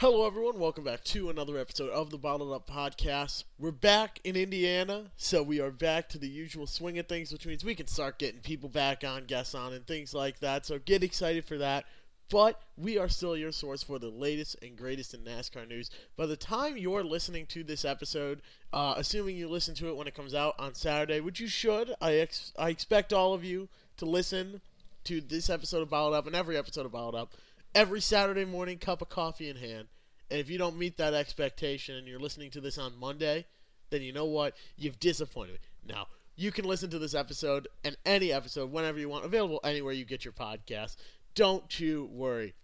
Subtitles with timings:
[0.00, 0.58] Hello, everyone.
[0.58, 3.44] Welcome back to another episode of the Bottled Up Podcast.
[3.58, 7.44] We're back in Indiana, so we are back to the usual swing of things, which
[7.44, 10.64] means we can start getting people back on, guests on, and things like that.
[10.64, 11.84] So get excited for that.
[12.30, 15.90] But we are still your source for the latest and greatest in NASCAR news.
[16.16, 18.40] By the time you're listening to this episode,
[18.72, 21.94] uh, assuming you listen to it when it comes out on Saturday, which you should,
[22.00, 24.62] I, ex- I expect all of you to listen
[25.04, 27.34] to this episode of Bottled Up and every episode of Bottled Up
[27.74, 29.88] every Saturday morning, cup of coffee in hand.
[30.30, 33.46] And if you don't meet that expectation and you're listening to this on Monday,
[33.90, 34.54] then you know what?
[34.76, 35.58] You've disappointed me.
[35.88, 36.06] Now,
[36.36, 40.04] you can listen to this episode and any episode whenever you want, available anywhere you
[40.04, 40.96] get your podcast.
[41.34, 42.54] Don't you worry.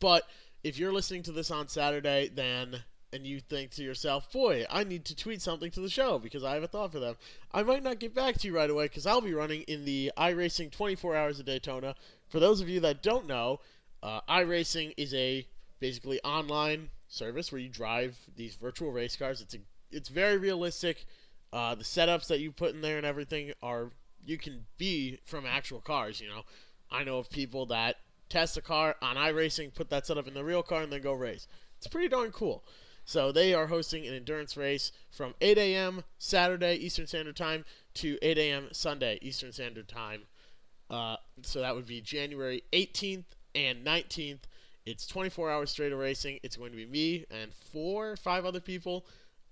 [0.00, 0.22] But
[0.62, 4.84] if you're listening to this on Saturday, then and you think to yourself, boy, I
[4.84, 7.16] need to tweet something to the show because I have a thought for them.
[7.52, 10.12] I might not get back to you right away because I'll be running in the
[10.18, 11.94] iRacing 24 Hours of Daytona.
[12.28, 13.60] For those of you that don't know,
[14.06, 15.44] uh, iRacing is a
[15.80, 19.40] basically online service where you drive these virtual race cars.
[19.40, 19.58] It's a
[19.90, 21.06] it's very realistic.
[21.52, 23.90] Uh, the setups that you put in there and everything are
[24.24, 26.20] you can be from actual cars.
[26.20, 26.42] You know,
[26.88, 27.96] I know of people that
[28.28, 31.12] test a car on iRacing, put that setup in the real car, and then go
[31.12, 31.48] race.
[31.78, 32.64] It's pretty darn cool.
[33.04, 36.04] So they are hosting an endurance race from 8 a.m.
[36.18, 38.68] Saturday Eastern Standard Time to 8 a.m.
[38.70, 40.22] Sunday Eastern Standard Time.
[40.88, 43.24] Uh, so that would be January 18th
[43.56, 44.40] and 19th.
[44.84, 46.38] It's 24 hours straight of racing.
[46.42, 49.04] It's going to be me and four or five other people.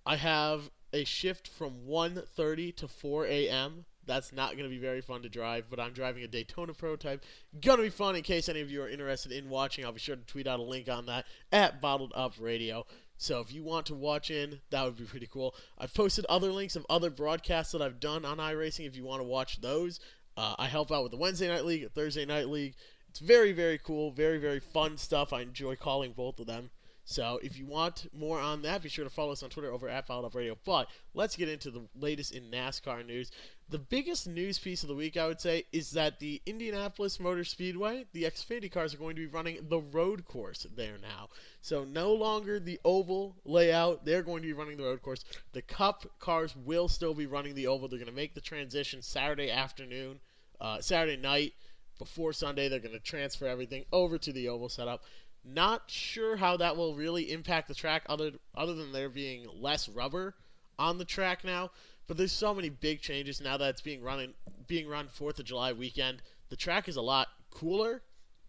[0.06, 3.86] I have a shift from 1.30 to 4 a.m.
[4.06, 7.24] That's not going to be very fun to drive, but I'm driving a Daytona prototype.
[7.60, 9.84] Gonna be fun in case any of you are interested in watching.
[9.84, 12.84] I'll be sure to tweet out a link on that at Bottled Up Radio.
[13.16, 15.54] So if you want to watch in, that would be pretty cool.
[15.78, 19.20] I've posted other links of other broadcasts that I've done on iRacing if you want
[19.20, 20.00] to watch those.
[20.36, 22.74] Uh, I help out with the Wednesday Night League, Thursday Night League,
[23.14, 25.32] it's very, very cool, very, very fun stuff.
[25.32, 26.70] I enjoy calling both of them.
[27.04, 29.88] So if you want more on that, be sure to follow us on Twitter over
[29.88, 30.58] at Fouled Radio.
[30.64, 33.30] But let's get into the latest in NASCAR news.
[33.68, 37.44] The biggest news piece of the week, I would say, is that the Indianapolis Motor
[37.44, 41.28] Speedway, the Xfinity cars are going to be running the road course there now.
[41.60, 44.04] So no longer the oval layout.
[44.04, 45.24] They're going to be running the road course.
[45.52, 47.86] The Cup cars will still be running the oval.
[47.86, 50.18] They're going to make the transition Saturday afternoon,
[50.60, 51.52] uh, Saturday night
[51.98, 52.68] before Sunday.
[52.68, 55.02] They're going to transfer everything over to the oval setup.
[55.44, 59.88] Not sure how that will really impact the track, other other than there being less
[59.88, 60.34] rubber
[60.78, 61.70] on the track now.
[62.06, 64.34] But there's so many big changes now that it's being running
[64.66, 66.22] being run Fourth of July weekend.
[66.48, 68.02] The track is a lot cooler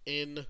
[0.06, 0.46] in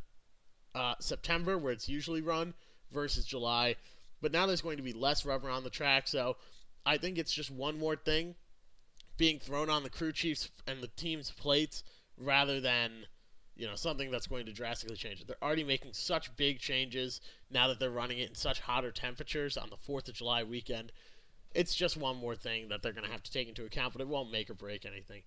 [0.74, 2.54] uh, September, where it's usually run,
[2.92, 3.76] versus July.
[4.22, 6.38] But now there's going to be less rubber on the track, so
[6.86, 8.36] I think it's just one more thing
[9.18, 11.84] being thrown on the crew chiefs and the team's plates
[12.18, 13.06] rather than
[13.56, 15.28] you know something that's going to drastically change it.
[15.28, 19.58] They're already making such big changes now that they're running it in such hotter temperatures
[19.58, 20.92] on the 4th of July weekend.
[21.53, 24.02] It's just one more thing that they're going to have to take into account, but
[24.02, 25.24] it won't make or break anything.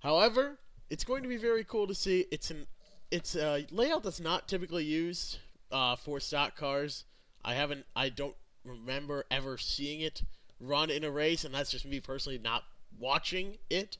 [0.00, 0.58] However,
[0.90, 2.26] it's going to be very cool to see.
[2.30, 2.66] It's an
[3.10, 5.38] it's a layout that's not typically used
[5.70, 7.04] uh, for stock cars.
[7.44, 10.22] I haven't I don't remember ever seeing it
[10.60, 12.64] run in a race, and that's just me personally not
[12.98, 13.98] watching it.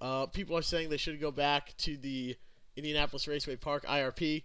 [0.00, 2.36] Uh, people are saying they should go back to the
[2.76, 4.42] Indianapolis Raceway Park IRP.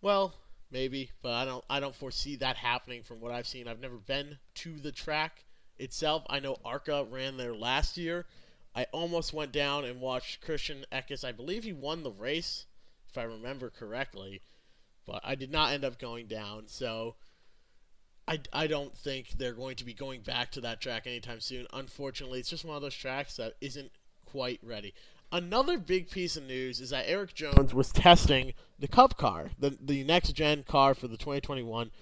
[0.00, 0.34] Well,
[0.70, 1.64] maybe, but I don't.
[1.68, 3.68] I don't foresee that happening from what I've seen.
[3.68, 5.44] I've never been to the track
[5.78, 6.24] itself.
[6.28, 8.26] I know ARCA ran there last year.
[8.74, 11.24] I almost went down and watched Christian Eckes.
[11.24, 12.66] I believe he won the race,
[13.08, 14.42] if I remember correctly,
[15.06, 16.64] but I did not end up going down.
[16.66, 17.14] So
[18.26, 21.66] I, I don't think they're going to be going back to that track anytime soon.
[21.72, 23.92] Unfortunately, it's just one of those tracks that isn't
[24.34, 24.92] quite ready.
[25.30, 29.78] Another big piece of news is that Erik Jones was testing the Cup car, the
[29.80, 31.92] the next gen car for the 2021.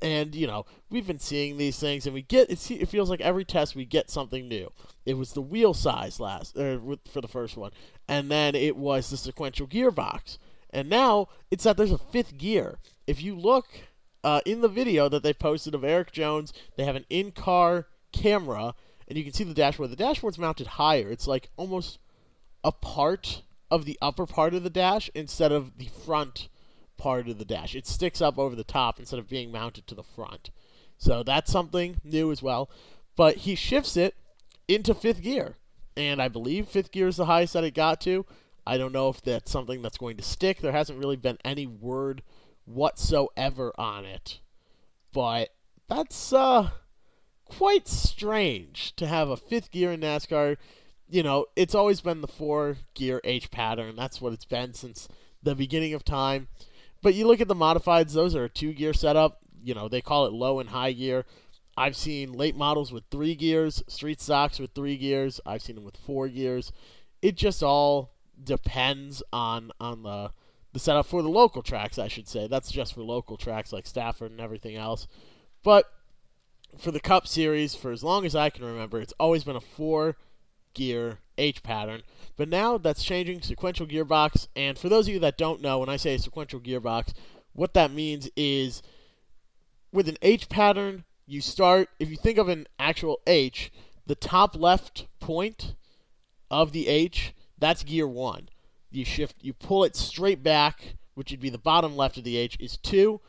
[0.00, 2.70] And you know we've been seeing these things, and we get it.
[2.70, 4.70] It feels like every test we get something new.
[5.04, 6.80] It was the wheel size last er,
[7.10, 7.72] for the first one,
[8.06, 10.38] and then it was the sequential gearbox,
[10.70, 12.78] and now it's that there's a fifth gear.
[13.08, 13.66] If you look
[14.22, 18.76] uh, in the video that they posted of Erik Jones, they have an in-car camera
[19.08, 19.90] and you can see the dashboard.
[19.90, 21.10] The dashboard's mounted higher.
[21.10, 21.98] It's like almost
[22.62, 26.48] a part of the upper part of the dash instead of the front
[26.96, 27.74] part of the dash.
[27.74, 30.50] It sticks up over the top instead of being mounted to the front.
[30.96, 32.70] So that's something new as well.
[33.16, 34.14] But he shifts it
[34.68, 35.56] into fifth gear.
[35.96, 38.26] And I believe fifth gear is the highest that it got to.
[38.66, 40.60] I don't know if that's something that's going to stick.
[40.60, 42.22] There hasn't really been any word
[42.64, 44.40] whatsoever on it.
[45.12, 45.50] But
[45.88, 46.70] that's uh
[47.44, 50.56] quite strange to have a fifth gear in NASCAR.
[51.08, 53.96] You know, it's always been the four gear H pattern.
[53.96, 55.08] That's what it's been since
[55.42, 56.48] the beginning of time.
[57.02, 59.38] But you look at the modifieds; those are a two gear setup.
[59.62, 61.24] you know, they call it low and high gear.
[61.76, 65.40] I've seen late models with three gears, street stocks with three gears.
[65.44, 66.72] I've seen them with four gears.
[67.20, 68.12] It just all
[68.42, 70.30] depends on on the
[70.72, 72.48] the setup for the local tracks, I should say.
[72.48, 75.06] That's just for local tracks like Stafford and everything else.
[75.62, 75.86] But
[76.78, 79.60] for the Cup Series, for as long as I can remember, it's always been a
[79.60, 80.16] four
[80.74, 82.02] gear H pattern.
[82.36, 84.48] But now that's changing, sequential gearbox.
[84.56, 87.12] And for those of you that don't know, when I say sequential gearbox,
[87.52, 88.82] what that means is
[89.92, 93.72] with an H pattern, you start, if you think of an actual H,
[94.06, 95.74] the top left point
[96.50, 98.48] of the H, that's gear one
[98.94, 102.36] you shift, you pull it straight back, which would be the bottom left of the
[102.36, 103.20] H, is two.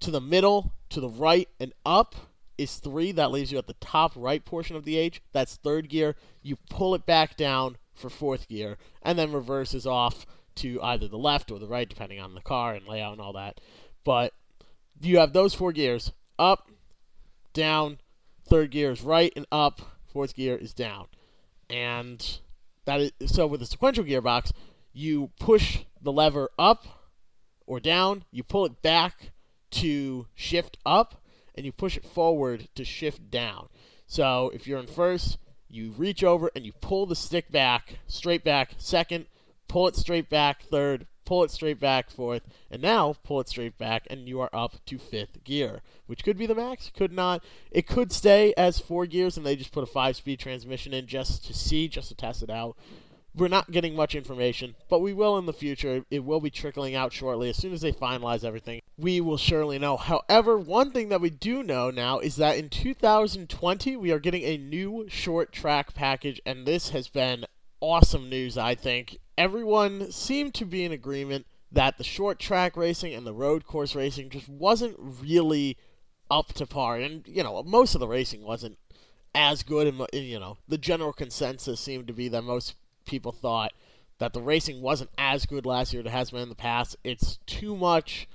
[0.00, 2.14] To the middle, to the right, and up
[2.58, 3.12] is three.
[3.12, 5.22] That leaves you at the top right portion of the H.
[5.32, 6.16] That's third gear.
[6.42, 10.26] You pull it back down for fourth gear, and then reverses off
[10.56, 13.32] to either the left or the right, depending on the car and layout and all
[13.32, 13.60] that.
[14.04, 14.32] But
[15.00, 16.70] you have those four gears up,
[17.52, 17.98] down,
[18.48, 21.06] third gear is right and up, fourth gear is down.
[21.70, 22.38] And
[22.84, 24.52] that is so with the sequential gearbox,
[24.92, 26.86] you push the lever up
[27.66, 29.30] or down, you pull it back
[29.70, 31.22] to shift up,
[31.58, 33.68] and you push it forward to shift down.
[34.06, 35.38] So if you're in first,
[35.68, 39.26] you reach over and you pull the stick back, straight back, second,
[39.66, 43.76] pull it straight back, third, pull it straight back, fourth, and now pull it straight
[43.76, 47.42] back, and you are up to fifth gear, which could be the max, could not.
[47.72, 51.08] It could stay as four gears, and they just put a five speed transmission in
[51.08, 52.76] just to see, just to test it out.
[53.34, 56.04] We're not getting much information, but we will in the future.
[56.10, 57.48] It will be trickling out shortly.
[57.48, 59.96] As soon as they finalize everything, we will surely know.
[59.96, 64.42] However, one thing that we do know now is that in 2020, we are getting
[64.42, 67.44] a new short track package, and this has been
[67.80, 69.18] awesome news, I think.
[69.36, 73.94] Everyone seemed to be in agreement that the short track racing and the road course
[73.94, 75.76] racing just wasn't really
[76.30, 76.96] up to par.
[76.96, 78.78] And, you know, most of the racing wasn't
[79.34, 79.86] as good.
[79.86, 82.74] And, you know, the general consensus seemed to be that most
[83.08, 83.72] people thought
[84.18, 86.96] that the racing wasn't as good last year as it has been in the past.
[87.02, 88.28] It's too much,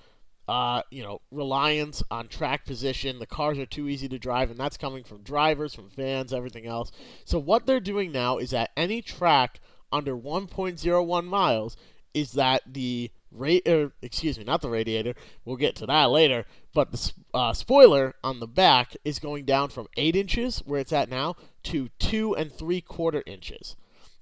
[0.48, 3.20] uh, you know, reliance on track position.
[3.20, 6.66] The cars are too easy to drive, and that's coming from drivers, from fans, everything
[6.66, 6.92] else.
[7.26, 9.60] So what they're doing now is at any track
[9.92, 11.78] under 1.01 miles
[12.14, 15.16] is that the rate, er, excuse me, not the radiator.
[15.44, 16.46] We'll get to that later.
[16.74, 20.94] But the uh, spoiler on the back is going down from eight inches, where it's
[20.94, 23.76] at now, to two and three quarter inches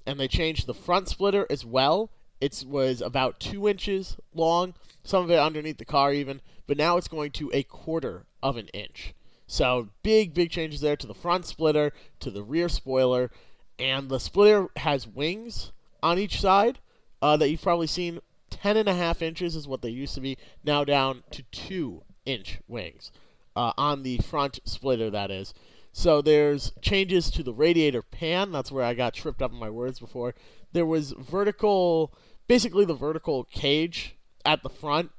[0.05, 2.09] and they changed the front splitter as well.
[2.39, 6.97] It was about two inches long, some of it underneath the car even, but now
[6.97, 9.13] it's going to a quarter of an inch.
[9.47, 13.29] So big, big changes there to the front splitter, to the rear spoiler,
[13.77, 15.71] and the splitter has wings
[16.01, 16.79] on each side
[17.21, 18.19] uh, that you've probably seen.
[18.49, 22.03] Ten and a half inches is what they used to be, now down to two
[22.25, 23.11] inch wings
[23.55, 25.09] uh, on the front splitter.
[25.09, 25.53] That is.
[25.93, 28.51] So there's changes to the radiator pan.
[28.51, 30.33] That's where I got tripped up in my words before.
[30.71, 32.13] There was vertical,
[32.47, 34.15] basically the vertical cage
[34.45, 35.11] at the front.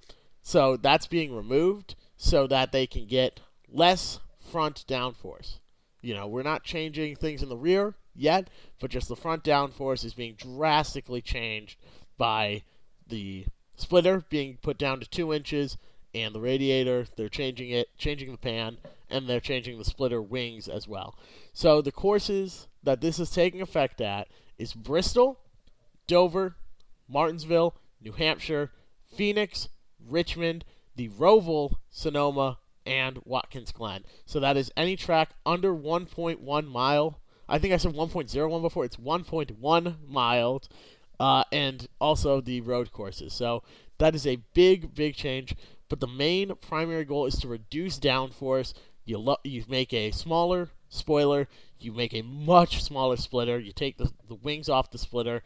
[0.42, 4.18] So that's being removed so that they can get less
[4.50, 5.58] front downforce.
[6.00, 8.48] You know, we're not changing things in the rear yet,
[8.80, 11.78] but just the front downforce is being drastically changed
[12.18, 12.62] by
[13.06, 13.46] the
[13.76, 15.76] splitter being put down to two inches
[16.14, 17.06] and the radiator.
[17.16, 18.78] They're changing it, changing the pan,
[19.12, 21.16] and they're changing the splitter wings as well.
[21.52, 24.28] So the courses that this is taking effect at
[24.58, 25.38] is Bristol,
[26.06, 26.56] Dover,
[27.08, 28.72] Martinsville, New Hampshire,
[29.14, 29.68] Phoenix,
[30.04, 30.64] Richmond,
[30.96, 34.04] the Roval, Sonoma, and Watkins Glen.
[34.26, 37.20] So that is any track under 1.1 mile.
[37.48, 38.84] I think I said 1.01 before.
[38.84, 40.68] It's 1.1 miles.
[41.20, 43.32] Uh, and also the road courses.
[43.32, 43.62] So
[43.98, 45.54] that is a big, big change.
[45.88, 48.72] But the main primary goal is to reduce downforce.
[49.04, 51.48] You lo- you make a smaller spoiler.
[51.80, 53.58] You make a much smaller splitter.
[53.58, 55.42] You take the, the wings off the splitter,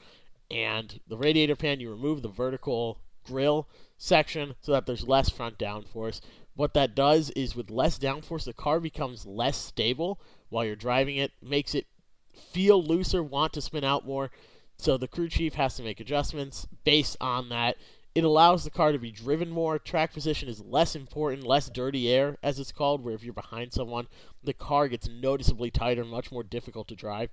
[0.50, 1.80] and the radiator pan.
[1.80, 6.20] You remove the vertical grill section so that there's less front downforce.
[6.54, 11.16] What that does is, with less downforce, the car becomes less stable while you're driving
[11.16, 11.32] it.
[11.42, 11.86] Makes it
[12.34, 14.30] feel looser, want to spin out more.
[14.78, 17.76] So the crew chief has to make adjustments based on that.
[18.16, 19.78] It allows the car to be driven more.
[19.78, 23.74] Track position is less important, less dirty air, as it's called, where if you're behind
[23.74, 24.06] someone,
[24.42, 27.28] the car gets noticeably tighter, much more difficult to drive,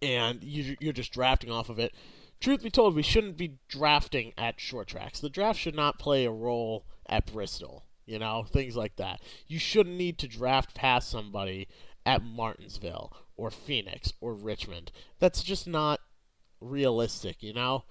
[0.00, 1.92] and you're just drafting off of it.
[2.40, 5.20] Truth be told, we shouldn't be drafting at short tracks.
[5.20, 9.20] The draft should not play a role at Bristol, you know, things like that.
[9.46, 11.68] You shouldn't need to draft past somebody
[12.06, 14.90] at Martinsville or Phoenix or Richmond.
[15.18, 16.00] That's just not
[16.62, 17.84] realistic, you know?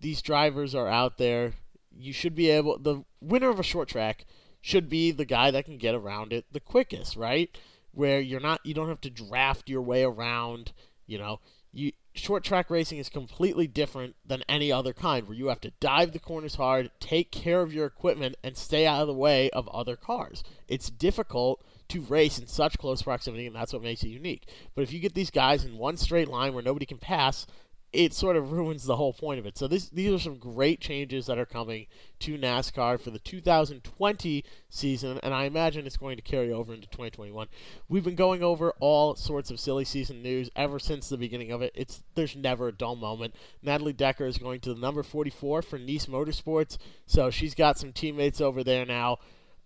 [0.00, 1.54] These drivers are out there.
[1.96, 2.78] You should be able.
[2.78, 4.26] The winner of a short track
[4.60, 7.56] should be the guy that can get around it the quickest, right?
[7.92, 10.72] Where you're not you don't have to draft your way around,
[11.06, 11.40] you know.
[11.72, 15.72] You short track racing is completely different than any other kind where you have to
[15.80, 19.50] dive the corners hard, take care of your equipment and stay out of the way
[19.50, 20.42] of other cars.
[20.68, 24.48] It's difficult to race in such close proximity and that's what makes it unique.
[24.74, 27.46] But if you get these guys in one straight line where nobody can pass,
[27.92, 29.58] it sort of ruins the whole point of it.
[29.58, 31.86] So this, these are some great changes that are coming
[32.20, 36.86] to NASCAR for the 2020 season, and I imagine it's going to carry over into
[36.86, 37.48] 2021.
[37.88, 41.62] We've been going over all sorts of silly season news ever since the beginning of
[41.62, 41.72] it.
[41.74, 43.34] It's there's never a dull moment.
[43.62, 47.92] Natalie Decker is going to the number 44 for Niece Motorsports, so she's got some
[47.92, 49.18] teammates over there now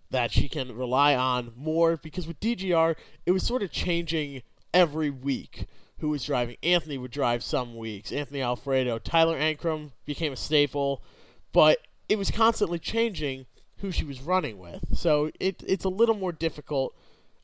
[0.09, 4.41] that she can rely on more because with DGR it was sort of changing
[4.73, 5.65] every week
[6.05, 6.55] who was driving.
[6.61, 8.11] Anthony would drive some weeks.
[8.11, 11.01] Anthony Alfredo, Tyler Ankrum became a staple,
[11.51, 13.47] but it was constantly changing
[13.77, 14.95] who she was running with.
[14.95, 16.95] So it it's a little more difficult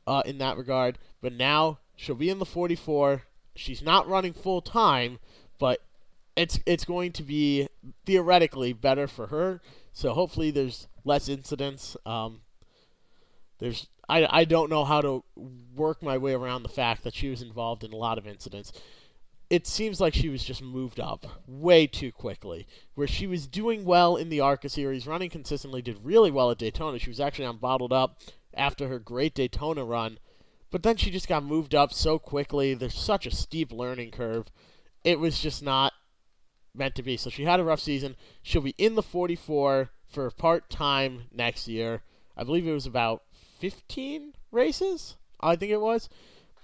[0.06, 0.98] uh, in that regard.
[1.20, 3.22] But now she'll be in the 44.
[3.56, 5.18] She's not running full time,
[5.58, 5.80] but
[6.36, 7.66] it's it's going to be
[8.06, 9.60] theoretically better for her.
[9.92, 11.96] So hopefully there's less incidents.
[12.06, 12.42] Um,
[13.58, 15.24] there's I, I don't know how to
[15.74, 18.70] work my way around the fact that she was involved in a lot of incidents.
[19.48, 22.66] It seems like she was just moved up way too quickly.
[22.94, 26.58] Where she was doing well in the ARCA series, running consistently, did really well at
[26.58, 26.98] Daytona.
[26.98, 28.20] She was actually on bottled up
[28.52, 30.18] after her great Daytona run.
[30.70, 32.74] But then she just got moved up so quickly.
[32.74, 34.52] There's such a steep learning curve.
[35.04, 35.94] It was just not
[36.74, 37.16] meant to be.
[37.16, 38.16] So she had a rough season.
[38.42, 42.02] She'll be in the 44 for part time next year.
[42.36, 43.22] I believe it was about
[43.62, 46.08] 15 races, I think it was.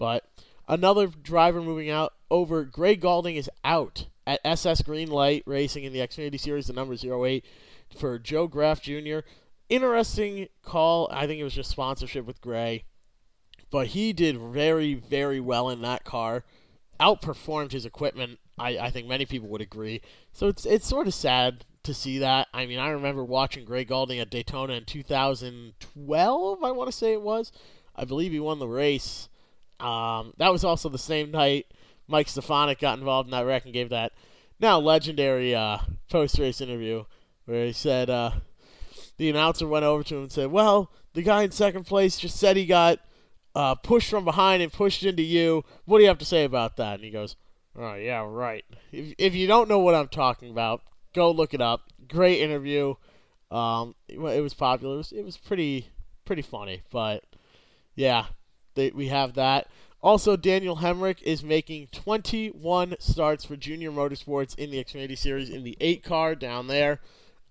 [0.00, 0.28] But
[0.67, 2.64] another driver moving out over.
[2.64, 7.45] Gray Gaulding is out at SS Greenlight Racing in the Xfinity Series, the number 08
[7.97, 9.21] for Joe Graf Jr.
[9.69, 11.09] Interesting call.
[11.12, 12.83] I think it was just sponsorship with Gray.
[13.71, 16.43] But he did very, very well in that car.
[16.99, 18.40] Outperformed his equipment.
[18.59, 20.00] I, I think many people would agree.
[20.33, 22.49] So it's it's sort of sad to see that.
[22.54, 27.12] I mean, I remember watching Gray Gaulding at Daytona in 2012, I want to say
[27.12, 27.50] it was.
[27.97, 29.28] I believe he won the race.
[29.80, 31.66] Um, that was also the same night
[32.07, 34.12] Mike Stefanik got involved in that wreck and gave that
[34.61, 35.78] now legendary uh,
[36.11, 37.04] post race interview
[37.45, 38.33] where he said uh,
[39.16, 42.37] the announcer went over to him and said, Well, the guy in second place just
[42.37, 42.99] said he got
[43.54, 45.64] uh, pushed from behind and pushed into you.
[45.85, 46.95] What do you have to say about that?
[46.95, 47.37] And he goes,
[47.76, 48.64] Oh, yeah, right.
[48.90, 50.83] If, if you don't know what I'm talking about,
[51.15, 51.83] Go look it up.
[52.09, 52.95] Great interview.
[53.50, 54.95] Um, it, was popular.
[54.95, 55.88] It was, it was pretty
[56.25, 57.25] pretty funny, but
[57.95, 58.27] yeah,
[58.75, 59.69] they, we have that.
[60.00, 65.65] Also, Daniel Hemric is making 21 starts for Junior Motorsports in the Xfinity Series in
[65.65, 67.00] the 8 car down there.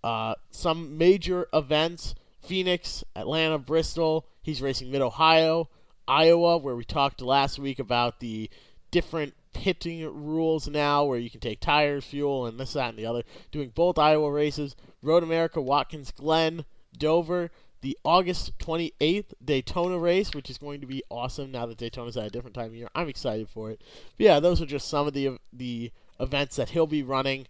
[0.03, 4.25] Uh, some major events Phoenix, Atlanta, Bristol.
[4.41, 5.69] He's racing Mid Ohio,
[6.07, 8.49] Iowa, where we talked last week about the
[8.89, 13.07] different pitting rules now where you can take tires, fuel, and this, that, and the
[13.07, 13.23] other.
[13.51, 16.63] Doing both Iowa races, Road America, Watkins Glen,
[16.95, 17.49] Dover,
[17.81, 22.27] the August 28th Daytona race, which is going to be awesome now that Daytona's at
[22.27, 22.87] a different time of year.
[22.93, 23.81] I'm excited for it.
[24.17, 27.47] But yeah, those are just some of the the events that he'll be running.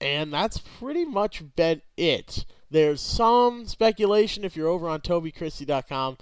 [0.00, 2.46] And that's pretty much been it.
[2.70, 6.18] There's some speculation if you're over on TobyChristie.com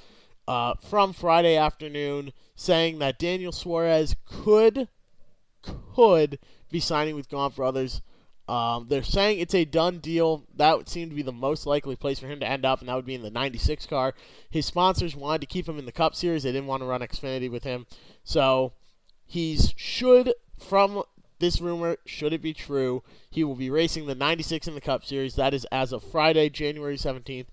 [0.48, 4.88] uh, from Friday afternoon saying that Daniel Suarez could
[5.94, 6.38] could
[6.70, 8.02] be signing with Gaunt Brothers.
[8.48, 10.44] Um, they're saying it's a done deal.
[10.54, 12.88] That would seem to be the most likely place for him to end up, and
[12.88, 14.14] that would be in the 96 car.
[14.48, 16.44] His sponsors wanted to keep him in the Cup Series.
[16.44, 17.86] They didn't want to run Xfinity with him.
[18.22, 18.72] So
[19.26, 21.02] he's should, from
[21.40, 25.04] this rumor, should it be true, he will be racing the 96 in the Cup
[25.04, 25.34] Series.
[25.34, 27.46] That is as of Friday, January 17th.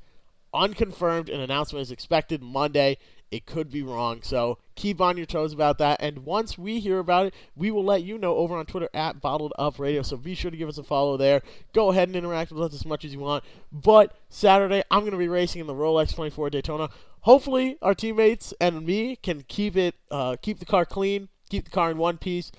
[0.53, 1.29] Unconfirmed.
[1.29, 2.97] An announcement is expected Monday.
[3.33, 4.21] It could be wrong.
[4.21, 5.99] So keep on your toes about that.
[5.99, 9.21] And once we hear about it, we will let you know over on Twitter at
[9.21, 10.03] Bottled Up Radio.
[10.03, 11.41] So be sure to give us a follow there.
[11.73, 13.43] Go ahead and interact with us as much as you want.
[13.71, 16.89] But Saturday, I'm going to be racing in the Rolex 24 Daytona.
[17.21, 21.71] Hopefully, our teammates and me can keep it, uh, keep the car clean, keep the
[21.71, 22.51] car in one piece.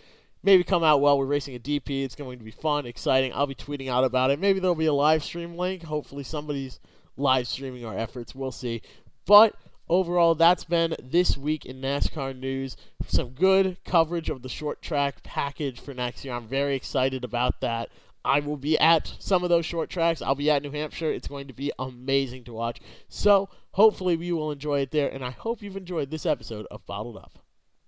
[0.43, 1.16] Maybe come out well.
[1.16, 2.04] We're racing a DP.
[2.04, 3.33] It's going to be fun, exciting.
[3.33, 4.40] I'll be tweeting out about it.
[4.40, 5.85] Maybe there'll be a live stream link.
[5.85, 6.81] Hopefully, somebody's
[7.16, 8.35] live streaming our efforts.
[8.35, 8.83] We'll see.
[9.25, 9.54] But
[9.88, 12.76] overall, that's been this week in NASCAR news.
[13.07, 16.35] Some good coverage of the short track package for next year.
[16.35, 17.91] I'm very excited about that.
[18.25, 20.23] I will be at some of those short tracks.
[20.23, 21.12] I'll be at New Hampshire.
[21.12, 22.81] It's going to be amazing to watch.
[23.09, 25.09] So, hopefully, we will enjoy it there.
[25.09, 27.44] And I hope you've enjoyed this episode of Bottled Up.